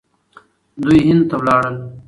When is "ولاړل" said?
1.39-1.75